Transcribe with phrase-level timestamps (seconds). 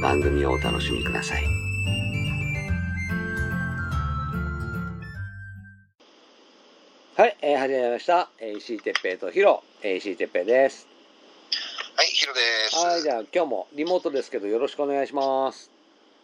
[0.00, 1.44] 番組をお楽しみください。
[7.16, 8.30] はい、えー、始まりました。
[8.40, 10.86] えー、石井哲平とヒロ、えー、石井哲平です。
[11.96, 12.76] はい、ヒロです。
[12.76, 15.70] はい、じゃあ今日もリモートですけどよろしくお願いします。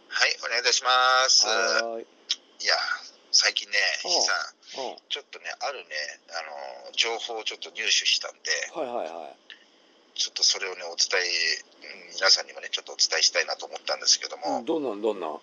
[0.08, 0.88] はい、お願いいたしま
[1.28, 1.46] す。
[1.46, 2.02] はい。
[2.02, 2.72] いや、
[3.30, 5.84] 最近ね、おうひさんちょっとね、あるね、
[6.30, 8.40] あの、情報をちょっと入手したんで、
[8.72, 9.45] はいはいはい。
[10.16, 11.24] ちょっとそれをね、お伝え、
[12.10, 15.38] うん皆さんにもね、ちょっとお伝えしたいなと思ったんですけども、どんなんどんなん？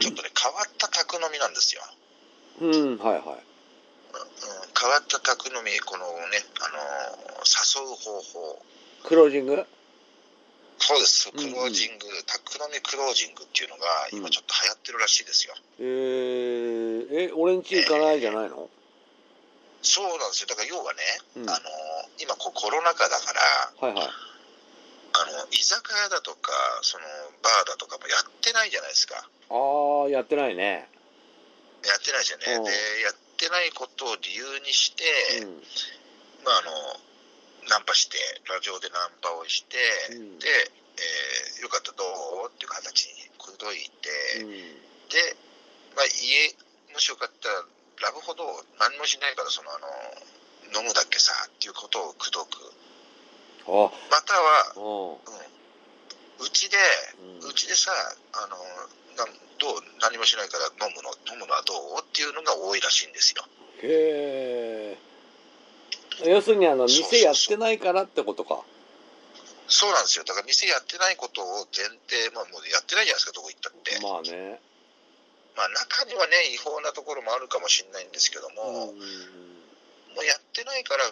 [0.00, 1.82] ちょっとね、変わった宅飲みなんですよ。
[2.60, 3.22] うん、はいはい。
[3.22, 3.36] うん、
[4.72, 6.80] 変わった宅飲み、このね、あの、
[7.44, 8.62] 誘う方法。
[9.04, 9.64] クロージング？
[10.82, 15.54] そうです、クロージング、宅飲みクロージングっていうのが、今ちょっと流行ってるらしいですよ。
[15.78, 18.70] えー、え、俺んち行かないじゃないの、
[19.82, 20.48] そうなんですよ。
[20.48, 21.00] だから要はね、
[21.36, 21.60] うん、あの、
[22.18, 24.08] 今こうコロナ禍だから、はいはい。
[25.12, 26.52] あの居酒屋だとか
[26.82, 27.04] その
[27.42, 30.88] バーだとかもやってないじゃないですかあー、やってないね。
[31.82, 32.70] やってないですよね、うんで
[33.02, 35.04] やってないことを理由にして、
[35.42, 35.62] うん。
[36.44, 36.70] まああの
[37.68, 38.18] ナンパして
[38.48, 39.76] ラジオでナンパをして、
[40.12, 42.48] うんで、えーよかったどう？
[42.48, 44.50] っていう形に口説いて、うん。
[45.10, 45.36] で、
[45.96, 46.54] まあ、家
[46.92, 47.64] もしよかったら
[48.08, 48.44] ラブほど
[48.78, 49.88] 何もしないからそのあの
[50.74, 52.72] 飲むだけさっていうことを口説く。
[53.66, 55.40] あ、または、うん。
[56.60, 56.76] ちで
[57.48, 57.90] うちでさ
[58.34, 58.56] あの
[59.16, 63.44] なんどう何もしないから飲むの飲むのはどうっていうのが多いらしいんですよ。
[63.82, 64.96] へ
[66.24, 66.30] え。
[66.30, 68.60] 要するにあの、店やってないからってことか。
[69.68, 70.24] そうなんですよ。
[70.24, 74.60] だから店やってないことを前提、まあ、もうやってないじゃないですかどこ行ったって、まあね。
[75.56, 79.59] まあ、中にはね違法なところもあるかもしれないんですけどうん
[80.10, 81.04] も、もうやってないから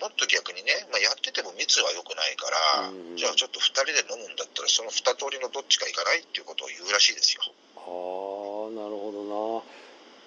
[0.00, 2.48] もっと逆にね、まあ、やってても密は良くないか
[2.82, 7.42] ら、うんじゃあちょっと2人で飲むんだったらその2通りのどっちか行かないっていうことを言うらしいですよ、
[7.76, 9.62] ああ、なるほど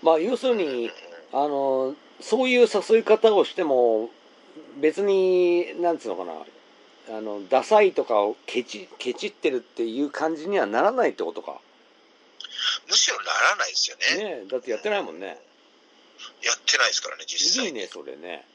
[0.05, 0.13] な。
[0.13, 0.91] まあ、要するに、うんうん
[1.33, 4.11] あの、そういう誘い方をしても、
[4.79, 7.17] 別に、なんつうのかな。
[7.17, 11.59] あの、ダサいとかをケチ、ケチってるっていう感じにはならないってことか。
[12.87, 15.39] むしろならないですよねねえだってやってないもんね。
[16.41, 18.45] やってないですからね実際いいね、それね。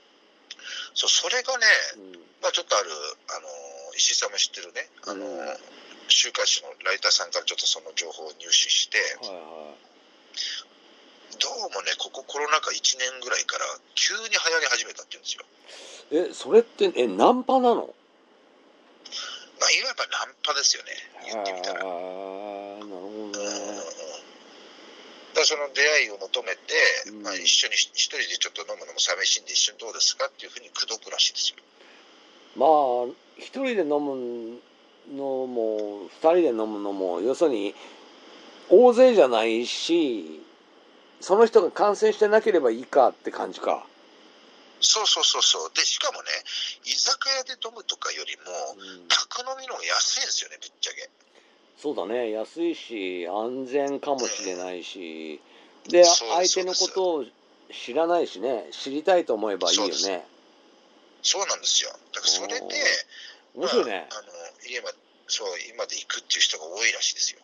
[0.95, 2.13] そうそれがね、うん。
[2.43, 2.91] まあ、ちょっとある、
[3.31, 3.49] あの
[3.97, 5.57] 石井さんも知ってるね、あのうん
[6.09, 9.75] 週刊誌のライターさんからちょっとその情報を入手して、はいは
[11.39, 13.65] どうもね、ここコロナ禍1年ぐらいから
[13.95, 15.45] 急に流行り始めたって言うんですよ。
[16.27, 16.31] い。
[16.31, 17.95] え、それって、え、ナンパなの？
[19.61, 20.93] まあ、いわばナンパですよね、
[21.31, 21.83] 言ってみたら。
[21.83, 23.39] ああ、うんなるほどうんうんね。
[25.39, 26.59] だからその出会いを求めて、
[27.07, 30.27] うんまあ、一緒に一人でちょっと飲むのも寂しいんで一緒にどうですか？
[30.27, 31.63] っていうふうに口説くらしいですよ。
[32.59, 34.59] まあ一人で飲む
[35.15, 37.73] のも二人で飲むのも要するに
[38.69, 40.43] 大勢じゃないし
[41.21, 43.87] その人が感染してなければいいかって感じか、
[44.81, 45.71] そうそうそうそう。
[45.75, 46.29] で、しかもね、
[46.85, 48.43] 居酒屋で飲むとかよりも、
[48.79, 51.11] うん宅飲みの方が安いんですよね、ぶっちゃけ。
[51.81, 52.31] そうだね。
[52.33, 55.41] 安いし安全かもしれないし。
[55.87, 57.25] うです相手のことを
[57.73, 58.67] 知らないしね。
[58.73, 60.27] 知りたいと思えばいいよね。
[61.23, 61.91] そうなんですよ。
[62.13, 62.67] だからそれで、
[63.55, 64.07] 面白いね。
[64.11, 64.29] まあ、あの
[64.69, 64.91] 家ま
[65.29, 67.41] そう今で行くっていう人が多いらしいですよ。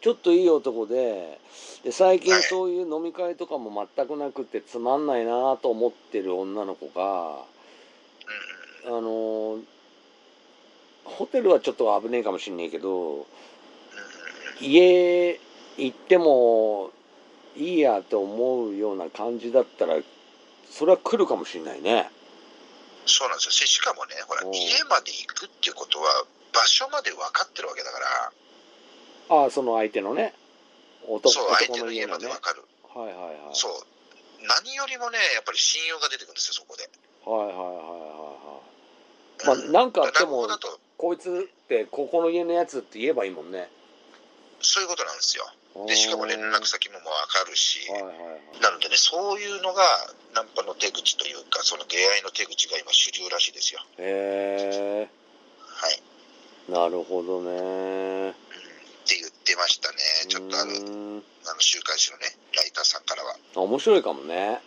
[0.00, 1.38] ちょっといい男で
[1.84, 2.42] で最近はい。
[2.44, 7.44] そういう飲み会とかも全くなくてつまんないなと思ってる女の子が
[8.86, 9.58] うんうんあの
[11.04, 13.26] ホテルはちょっと危ねえかもしんねえけど
[14.60, 15.40] 家
[15.76, 16.90] 行っても
[17.56, 19.96] いいやと思うような感じだったら
[20.70, 22.10] それは来るかもしんないね。
[23.06, 23.52] そうなんですよ。
[23.52, 27.98] ししかもね、ほら家まで行くっていうことは場所まで分かってるわけだか
[29.30, 30.34] ら、ああその相手のね。
[31.06, 32.62] 男そう、相手男の家までねわかる。
[32.94, 33.34] はいはいはい。
[33.54, 33.72] そう。
[34.46, 36.88] 何よりもね、やっぱり信用が出てくるんですよ、そこで。
[37.28, 38.58] はいはいはいはいはい
[39.46, 40.48] まあなんかあっても
[40.96, 43.68] こいつってここの家のやつって言えばいいもんね
[44.60, 45.44] そういうことなんですよ。
[45.86, 49.82] で、しかも連絡先ももうわかるし、はいはいはいなのでね、そういうのが
[50.34, 53.80] ナンパの手口というか、その出会いの手口が今主流らしいですよ。
[53.98, 55.08] へえ
[55.62, 56.02] はい。
[56.72, 58.34] なるほどねうん、っ
[59.06, 59.98] て言ってましたね。
[60.28, 63.36] ちょっとある、あの週刊誌のね、ライターさんからは。
[63.56, 64.60] あ面白いかもね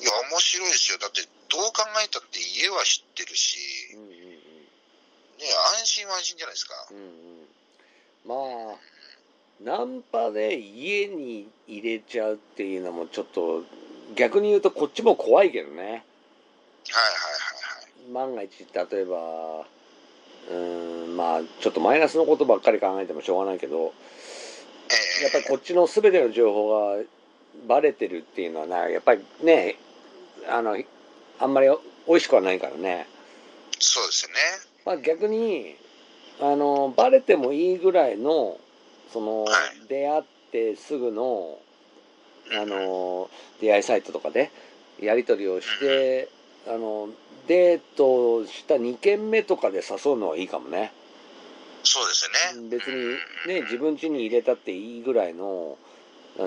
[0.00, 0.98] いや、面白いですよ。
[0.98, 3.58] だって、どう考えたって家は知ってるし
[3.94, 4.14] う、んうんうん
[5.38, 5.50] ね、
[5.80, 6.74] 安心は安心じゃないですか。
[6.90, 7.34] うんうん
[8.24, 8.34] ま
[8.72, 8.93] あ
[9.62, 13.62] ナンパで家に入れちゃうっていうのもちょっと
[14.16, 16.02] 逆に言うとこっちも怖いけどねはいはいはいは
[18.08, 18.12] い。
[18.12, 19.66] 万が一例えば
[20.50, 23.94] うーんまあちょっとマイナスのことばっかり考えてもしょうがないけど
[24.90, 27.02] ええやっぱりこっちの全ての情報が
[27.68, 29.76] バレてるっていうのはなやっぱりね
[30.48, 30.76] あの
[31.38, 31.68] あんまり
[32.06, 33.06] 美味しくはないからね、
[33.78, 34.34] そうですよね。
[34.84, 35.76] まあ、逆に
[36.40, 38.58] あのバレてもいいぐらいの
[39.12, 39.88] その、はい。
[39.88, 41.58] 出会ってすぐの
[42.52, 43.30] あの
[43.60, 44.50] 出会いサイトとかで
[45.00, 46.28] やり取りをして
[46.68, 47.08] あの
[47.48, 50.92] デートをした2軒目とかで誘うのはいいかもね。
[51.82, 52.68] そうですよね。
[52.70, 53.12] 別にうん
[53.46, 55.76] ね自分家に入れたっていいぐらいの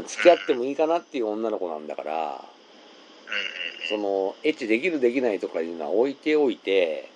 [0.08, 2.46] 付き合ってもいいかなっていう女の子なんだから
[3.90, 7.10] そのエッチできるできないとかいうのは置いておいて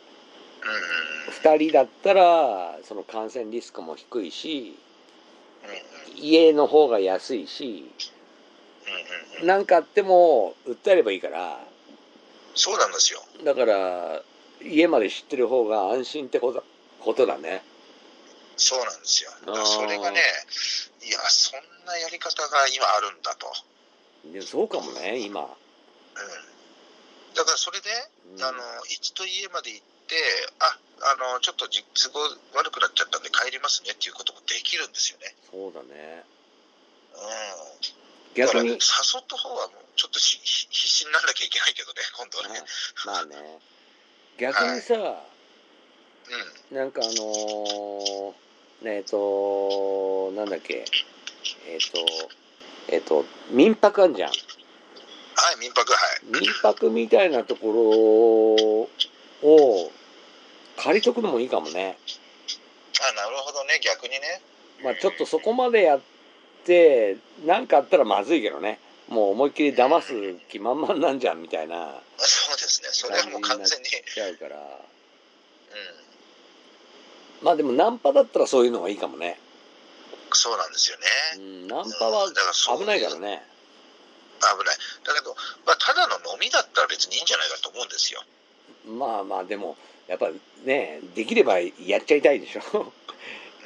[0.63, 1.57] うんうんうん。
[1.57, 4.77] 2人だったらその感染リスクも低いし
[6.15, 7.91] 家の方が安いし
[9.43, 11.59] 何かあっても訴えればいいから
[12.53, 13.21] そうなんですよ。
[13.45, 14.21] だから
[14.61, 16.63] 家まで知ってる方が安心ってこと
[16.99, 17.63] ことだね
[18.61, 19.31] そうなんですよ。
[19.65, 20.21] それがね、
[21.01, 23.51] いや、そんなやり方が今あるんだと。
[24.45, 25.47] そうかもね今、うん。
[27.33, 27.89] だからそれで、
[28.35, 30.19] うんあの、一度家まで行って、
[30.59, 30.75] あ、
[31.15, 32.19] あの、ちょっとじ都合
[32.59, 35.33] 悪くなっちゃったんで帰りますねっていうこともできるんですよね。
[35.49, 36.23] そうだね
[37.15, 38.35] うん。
[38.35, 38.79] 逆に誘っ
[39.27, 42.61] た方はもうちょっとしひ必死にならなきゃいけないけどね、今度はね。
[43.05, 43.59] まあね
[44.37, 44.95] 逆にさ、
[46.71, 46.77] うん。
[46.77, 48.33] なんかあのー
[48.85, 50.85] ねえっとなんだっけ
[51.67, 52.05] えっと
[52.87, 54.35] えっと民泊あんじゃんは
[55.53, 56.41] い、民泊、はい。
[56.41, 58.87] 民泊みたいなとこ
[59.43, 59.91] ろを
[60.81, 61.97] 借りとくのもいいかもね
[62.99, 64.41] あ、なるほどね、逆にね。
[64.83, 66.01] まあちょっとそこまでやっ
[66.65, 70.11] て何かあったらまずいけどねもう思いっきり騙す
[70.49, 73.85] 気満々なんじゃんみたいなそうですね、それはもう完全に。
[73.85, 74.61] ちゃうからうん。
[77.45, 79.39] まあでもナンパだったらそういうのがいいかもね、
[80.33, 81.03] そうなんですよね。
[81.37, 83.43] うん、ナンパはだからそういう危ないからね
[84.39, 84.77] 危ない。
[85.05, 85.35] だけど、
[85.65, 88.23] まあ、ただの飲みだったら別にいいんじゃないかと思うんですよ。
[88.87, 89.75] まあまあでも
[90.07, 90.29] やっぱ
[90.65, 92.61] ねできればやっちゃいたいでしょ。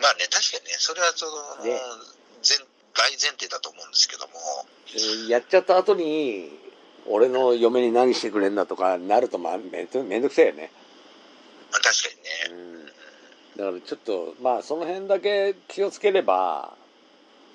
[0.02, 1.80] まあね、確かにね、それはその、ね。
[2.48, 2.60] 前
[2.94, 4.34] 大前提だと思うんですけども、
[5.28, 6.50] やっちゃった後に
[7.08, 10.72] 俺の嫁に何してくれんだとかなるとまあめんどめんどくせえよね、
[11.72, 12.10] まあ、確か
[12.50, 12.86] うにね、ん、
[13.58, 16.74] だからちょっとまあその辺だけ気をつければ、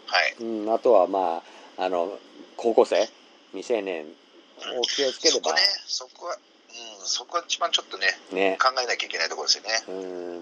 [0.06, 0.42] はい。
[0.42, 1.42] うん、あとはま
[1.78, 2.18] ああの
[2.56, 3.08] 高校生？
[3.52, 5.40] 未成年を気をつければ。
[5.40, 6.36] そこね、そこは、
[7.00, 9.84] うん、そこは一番ちょっとね、ね考えなきゃいけないところですよね。
[9.88, 9.92] う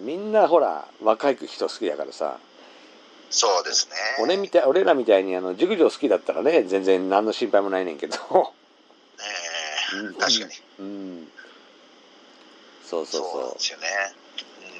[0.03, 2.39] んみんなほら若い人好きだからさ
[3.31, 3.95] そうですね。
[4.21, 10.53] 俺みたい俺らみたいにあの熟女好きだったらね全然何の心配もないねんけどええうん確かに。
[10.79, 11.29] うん
[12.85, 13.87] そうそうそうそですよね。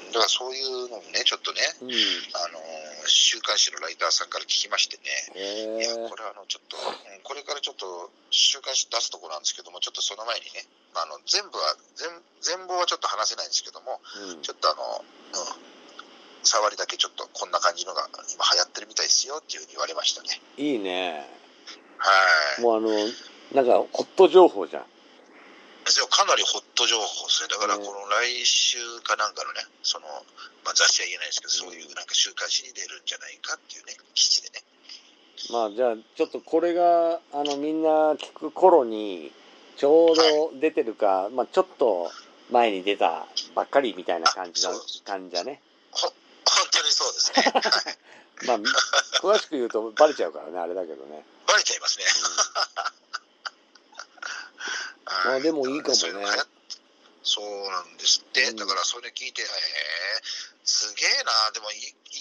[0.09, 1.91] うん、だからそういうのもね、ちょっとね、ううん。
[2.33, 12.09] あのー週刊誌のライターさんから聞きましてね、いや、これはあの、ちょっと、うんこれからちょっと、週刊誌出すところなんですけども、ちょっとその前にね、あの、全部は、全、
[12.41, 14.01] 全貌はちょっと話せないんですけども、
[14.33, 14.41] うん。
[14.41, 15.69] ちょっとあの、うん、
[16.43, 20.41] 触りだけちょっとこんな感じのが今流行ってるみたいですよっていうふうに言われましたね。
[20.57, 21.27] いいね。
[21.97, 22.11] は
[22.57, 22.61] い。
[22.61, 22.89] もうあの
[23.53, 24.83] なんかホット情報じゃん
[26.07, 27.49] かなりホット情報ですね。
[27.49, 30.05] だからねこの来週かなんかのね、その、
[30.63, 34.63] まあ雑誌は言えないですけど、そういうなんか週刊誌に出るんじゃないかっていうね、記事でね。
[35.51, 39.31] まあじゃあちょっとこれがあのみんな聞く頃に
[39.77, 42.11] ちょうど出てるか、まあちょっと
[42.51, 44.73] 前に出たばっかりみたいな感じの
[45.05, 45.61] 感じだね。
[45.91, 46.13] ほ、本
[46.71, 47.43] 当にそうですね。
[47.55, 47.97] はい。
[48.47, 48.59] まあ
[49.21, 52.05] 詳しく言うとバレちゃうからねあれだけどね、バレちゃいますね。
[55.25, 56.25] まあでもいいかもね。
[57.23, 58.55] そうなんですって、うん。
[58.55, 59.49] だからそれ聞いて、えー、
[60.63, 61.77] すげえな、でもい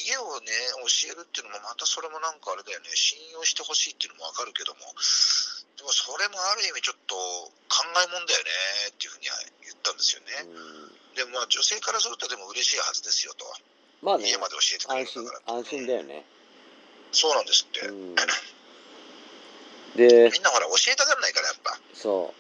[0.09, 0.50] 家をね、
[0.85, 4.80] 教えるっていうのも、またそれもなんかあれだよね、信用してほしいっていうのもわかるけども、
[5.78, 7.14] でもそれもある意味、ちょっと
[7.71, 8.50] 考えもんだよね
[8.90, 10.35] っていうふうには言ったんですよね。
[10.50, 11.14] うん。
[11.14, 13.47] でもまあ女性からすると、でも嬉しいはずですよと、
[14.02, 14.28] まあね。
[14.28, 15.54] 家まで教えてくれ安心るんだから。
[15.62, 16.26] 安心だよね、
[17.12, 17.87] そうなんですって。
[17.87, 18.14] うん、
[19.95, 21.78] でみんなほら、教えたがらないから、やっぱ。
[21.95, 22.38] そう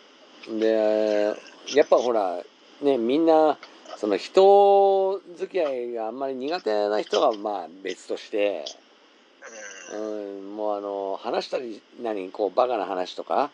[0.58, 1.34] で
[1.74, 2.42] やっぱほら
[2.82, 3.58] ねみんな
[3.96, 8.64] その人付き合いがあんまり苦手な人がまあ別として、
[9.92, 10.38] うん。
[10.48, 13.50] うん、もうあの話したり何こうバカな話とか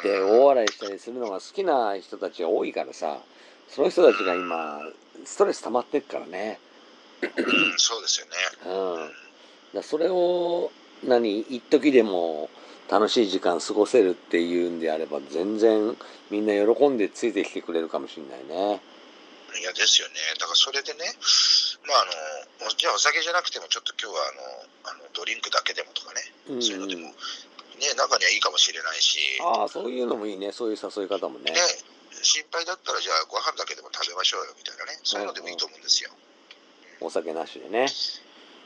[0.00, 3.18] してうん大笑いしたりするのが好きな人たちが多いからさ
[3.68, 4.80] その人たちが今
[5.24, 6.58] ストレス溜まってっからね、
[7.22, 8.32] うんそうですよね。
[8.66, 10.70] うん、だそれを
[11.04, 12.48] 何一時でも
[12.90, 15.96] 楽しい時間過ごせるっていうんであれば全然
[16.30, 18.80] みんな喜んでついてきてくれるかもしれないね。
[19.58, 21.04] いやですよね、だからそれでね、
[21.88, 22.04] まあ、
[22.60, 24.20] あのじゃあお酒じゃなくても、ちょっと今日は
[24.92, 26.20] あのあのドリンクだけでもとかね、
[26.52, 27.14] うんそういうのでも、ね、
[27.96, 30.52] 中にはいいかもしれないし、ああそういうのもいいね。
[30.52, 31.50] そういう誘い方もね。
[31.52, 31.56] ね、
[32.22, 36.10] 心配だったら、じゃあご飯だけでも食べましょうよみたいなね、そういうのでもいいと思うんですよ。
[37.00, 37.88] お酒なしでね。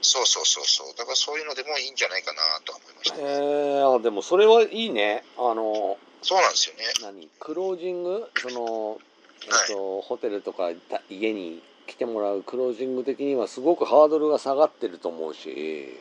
[0.03, 3.17] そうそうそうそう、だからそういうのでもいいんじゃないかなとは思いました。
[3.17, 6.85] えー、あでもそれはいいねあのそうなんですよね。
[7.03, 7.29] 何？
[7.41, 8.31] クロージング？
[8.37, 8.99] その、
[9.43, 15.99] えっとホテルとかた家に来てもらうクロージング的にはすごくハードルが下がってると思うし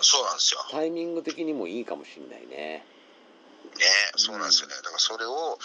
[0.00, 0.60] そうなんですよ。
[0.70, 2.84] タイミング的にもいいかもしれないね。
[3.76, 3.84] ね、
[4.16, 4.74] そうなんですよね。
[4.76, 5.58] だからそれを、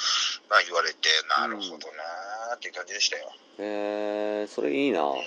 [0.50, 1.10] まあ、言われて、
[1.40, 3.32] なるほどなーっていう感じでしたよ。
[3.58, 5.04] えー、それいいな。
[5.04, 5.18] うん。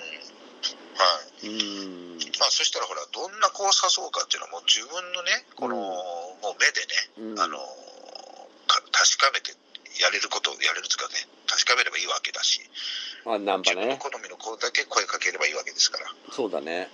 [0.96, 1.46] はい。
[1.46, 2.18] うん。
[2.40, 5.82] まあ、そしたらほら、どんな子を誘うかっていうのは、もう自分のね、この、うん
[6.42, 6.84] もう目で
[7.24, 7.58] ね、うんあの、
[8.66, 9.52] か確かめて、
[10.00, 11.14] やれることをやれるとかね、
[11.46, 12.60] 確かめればいいわけだし、
[13.24, 13.98] あ、ナンパ自分のね。
[13.98, 16.04] 好みの子だけ声かければいいわけですから。
[16.04, 16.14] はい。
[16.32, 16.90] そうだね。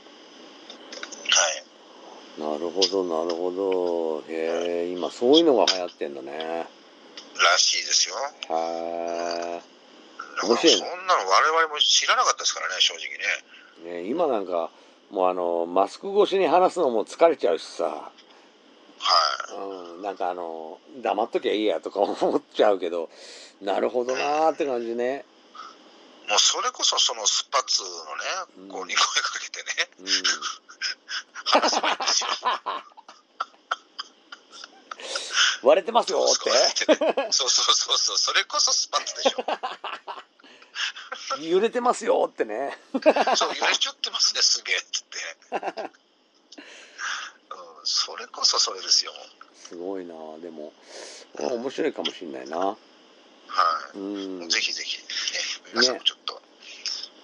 [2.38, 4.32] なるほど、なるほど。
[4.32, 6.66] へえ、今そういうのが流行ってんだね。
[7.37, 8.14] らしいですよ。
[8.16, 13.25] はだから面白いねそんなの我々も知らなかったですからね、正直ね。
[13.81, 13.85] い。
[13.85, 14.71] ね、今なんか、
[15.11, 17.85] もうあの、マスク越しに話すのも疲れちゃうしさ。
[17.85, 18.12] は
[19.50, 19.55] い。
[19.57, 23.11] うん、なんかあの、黙っときゃいいやとか 思っちゃうけど、
[23.61, 25.25] なるほどなーって感じね。
[26.29, 27.87] もうそれこそそのスパッツう
[28.64, 30.07] んのね、子に声かけてね、うん。
[31.45, 32.31] 話せばいいんですよ。
[35.62, 36.50] 割れてますよって。
[37.31, 39.45] そうそうそうそう、それこそスパッツでしょ。
[41.40, 42.76] 揺れてますよってね。
[42.92, 45.90] そう、揺れちゃってますね、すげえっつって。
[47.50, 49.12] うん、それこそそれですよ。
[49.54, 50.72] すごいなでも、
[51.38, 52.58] 面白いかもしんないな。
[52.58, 52.76] は
[53.94, 53.98] い。
[53.98, 54.00] う
[54.44, 54.48] ん。
[54.48, 55.04] ぜひぜひ、ね、
[55.72, 56.42] 皆さんもちょっと、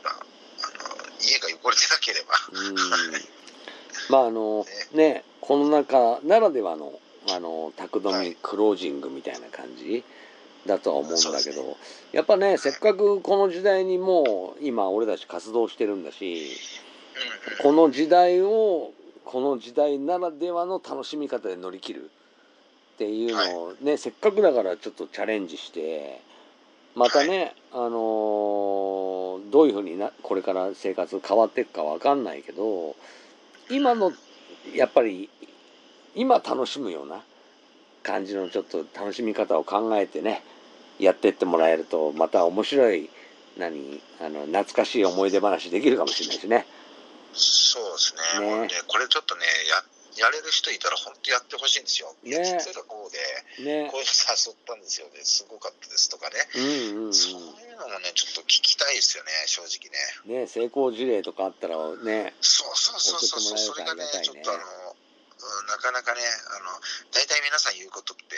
[0.02, 0.24] まあ、あの
[1.20, 2.74] 家が汚れてなければ、うん
[4.08, 6.98] まああの ねこの中ならではの
[7.30, 10.02] あの宅飲みクロージングみたいな感じ
[10.68, 11.76] だとは思うんだけど、
[12.12, 16.52] やっぱねせっかくこの時代にもう今俺たち活動してるんだし
[17.62, 18.92] この時代を
[19.24, 22.10] この時代ならではの楽しみ方で乗り切る
[22.94, 26.20] っていうのをね、せっかくだからちょっとチャレンジして
[26.94, 32.96] またね、あのーどういうふうになこれから生活変わっていくかわかんないけど
[33.70, 34.12] 今の
[34.74, 35.30] やっぱり
[36.14, 37.22] 今楽しむような
[38.02, 40.42] 感じのちょっと楽しみ方を考えてね
[40.98, 43.10] やってってもらえるとまた面白い
[43.58, 46.66] 何あの懐かしい思い出話できるかもしれないしね。
[47.32, 48.46] そうですね、ね。
[48.46, 52.14] もうね、これちょっとね、ややれる人いたら、本当やってほしいんですよ。
[52.24, 52.30] ね。
[52.30, 53.88] いや実はこうで、ね。
[53.90, 57.14] こういうの誘ったんですよね、すごかったですとかね、うんうんうん。
[57.14, 59.90] そういうのもね、ちょっと聞きたいですよね、正直
[60.34, 60.42] ね。
[60.42, 64.87] ね成功事例とかあったらねそうそうそうそうそれがね、ちょっとあの、うん
[65.66, 66.74] なかなかね、あの、
[67.12, 68.36] 大体皆さん言うことって、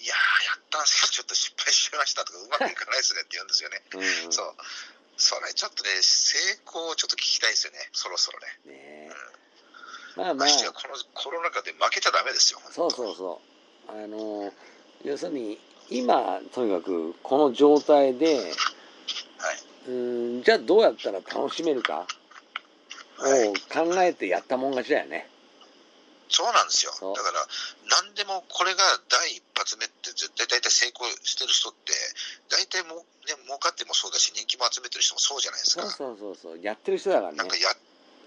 [0.00, 3.82] いやー、やったんですけど、 ちょっと失敗しちゃいましたとか、うまくいかないですねって言うんですよね。
[3.94, 4.54] うんうんそう。
[5.16, 8.58] それちょっとね、成功をちょっと聞きたいですよね、そろそろね。
[8.64, 9.10] ね
[10.16, 13.40] まあまあましてやこのコロナ禍で負けちゃダメですよ、そうそうそ
[13.88, 14.52] うあの
[15.02, 15.58] 要するに
[15.90, 18.54] 今とにかくこの状態ではい。
[19.86, 22.06] うんじゃあどうやったら楽しめるか
[23.16, 25.28] はいを考えてやったもん勝ちだよね。
[26.34, 26.90] そうなんですよ。
[26.90, 27.46] そうだから、
[27.86, 31.94] 何でもこれが第一発目って絶対大体成功してる人って、
[32.50, 35.86] 大体もう、ね、儲かってもそうだし、人気も集めてる人もそうじゃないですか。
[35.86, 37.38] そうそうそうそうやってる人だからね。
[37.38, 37.70] なんかや、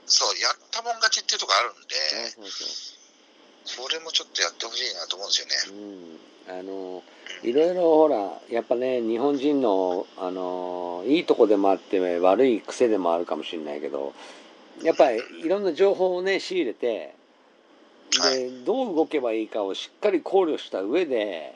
[0.07, 1.95] そう、やったもん勝ちっていうところあるんで、
[2.31, 2.67] そうそう
[3.67, 6.17] そこれもちょっとやってほしいなと思うんですよね。
[6.47, 7.03] うん、あの
[7.43, 14.13] いろいろほらやっぱね日本人のあのいいとこでもあって悪い癖でもあるかもしれないけど
[14.81, 17.13] やっぱりいろんな情報をね仕入れて
[18.19, 21.53] はでどう動けばいいかをしっかり考慮した上で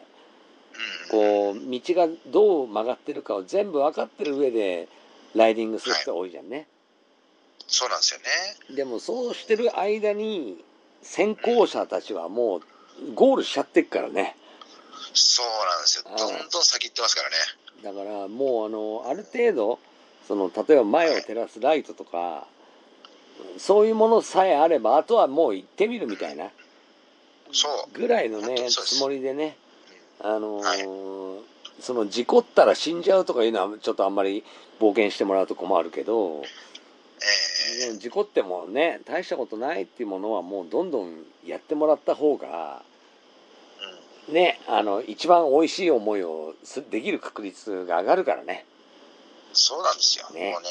[1.11, 1.53] うん。
[1.53, 4.87] こう道がどう曲がってるかを全部分かってる上で
[5.35, 6.67] ライディングする人多いじゃんね。
[7.67, 8.19] そうなんですよ
[8.69, 8.75] ね。
[8.75, 10.63] でもそうしてる間に
[11.01, 12.61] 先行者たちはもう
[13.15, 14.35] ゴールしちゃってっからね。
[15.13, 16.03] そうなんですよ。
[16.07, 17.35] うんどんどん先行ってますからね。
[17.83, 19.79] だからもうあのある程度
[20.27, 22.47] その例えば前を照らすライトとか
[23.57, 26.49] そういうものさえあればあとはもう行ってみるみたいな。
[27.51, 27.93] そう。
[27.93, 29.57] ぐらいのねつもりでね。
[30.19, 31.45] あのーはい。
[31.81, 34.43] その事故ったら死んじゃうとかいうのはちょっとあんまり
[34.79, 37.87] 冒険してもらうと困るけどええ。
[37.87, 42.83] でも事故ってもね大したことないっていうものはもうどんどんやってもらった方が
[44.27, 44.33] うん。
[44.33, 48.65] ねあの一番美味しい思いをすできる確率が上がるからね。
[49.53, 50.29] そうなんですよ。
[50.29, 50.51] ね。
[50.51, 50.69] もうね、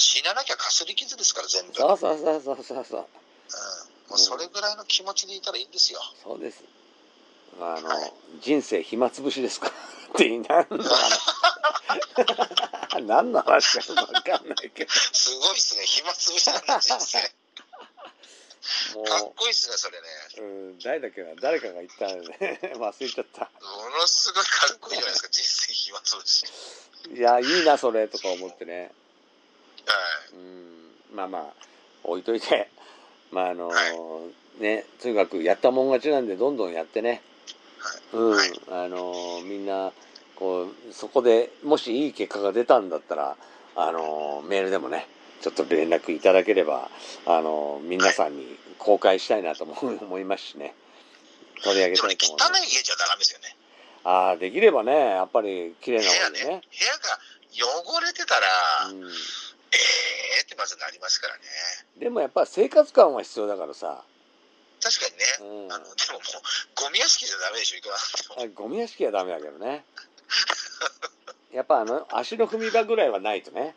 [0.00, 1.74] 死ななきゃかすり傷ですから、全部。
[1.74, 3.04] そうそうそうそうそうそううん。
[4.10, 6.00] もうそれぐらいの気持ちでいたらいいんですよ。
[6.22, 6.64] そうです
[7.60, 9.68] あの、はい人生暇つぶしですか？
[10.10, 11.20] って何の話
[13.06, 15.84] 何の話か分かんないけすごいっすね。
[15.84, 17.18] 暇つぶしなんだ、人生。
[18.94, 20.06] どかっもこいいっすね、それね。
[20.38, 21.34] う、うん、誰だっけな？
[21.40, 26.44] 誰かが言ったのね 忘れちゃったものすごいかっこいいじゃないですか、人生暇つぶし。
[27.16, 28.92] いやいいなそれとか思ってね
[31.14, 31.44] まあまあ
[32.04, 32.68] 置いといて
[33.30, 33.74] まああのは
[34.58, 37.22] ねとにかくやったもん勝ちなんでどんどんやってね。
[38.12, 38.60] うん、はい。
[38.70, 39.92] あのみんな
[40.36, 43.36] こうそこでもしいい結果が出たんだったら
[43.76, 45.06] あのメールでもね
[45.40, 46.90] ちょっと連絡いただければ
[47.26, 50.74] あの皆さんに公開したいなとも思いますしね。
[51.62, 52.52] 取り上げたいと思います。
[52.52, 53.56] 汚い家じゃダメですよね。
[54.02, 56.40] ああできればねやっぱり綺麗部な方屋ね。
[56.40, 57.18] にね、部屋が
[57.52, 59.76] 汚れてたら、うん、えーって
[60.60, 61.40] まずなりますからね。
[61.96, 64.04] でもやっぱ生活感は必要だからさ、
[64.84, 65.08] 確か
[65.40, 67.96] にね、うん、あの、でももう、ゴミ屋敷じゃダメでしょ、いくら
[68.54, 69.84] ゴミ屋敷はダメだけどね
[71.52, 73.74] やっぱあの足の踏み場ぐらいはないとね、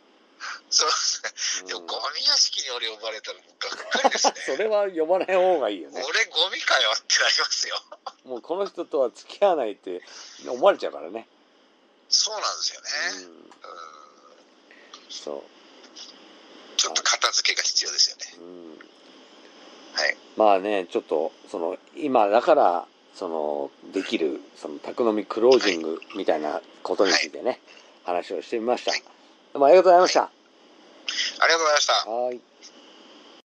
[0.70, 1.68] そうですね。
[1.68, 4.34] でも、うんゴミ屋敷に俺呼ばれたら、もうがっかりですね。
[4.46, 7.82] それは読まない方がいいよね俺、ゴミかよってなりますよ。
[8.26, 10.02] もうこの人とは付き合わないって
[10.46, 11.30] 思われちゃうからね。
[12.10, 12.90] そうなんですよね。
[13.14, 13.54] うん、うん
[15.10, 15.44] そ
[16.84, 18.24] ちょっと片付けが必要ですよね。
[19.94, 20.18] はい。
[20.36, 27.62] まあね、ちょっとその今だからそのできるその宅飲みクロージングみたいなことについてね、
[28.04, 28.92] 話をしてみました。
[28.92, 29.04] はい
[29.54, 30.24] どうもありがとうございました。
[30.24, 32.10] ありがとうございました。
[32.10, 32.53] はい。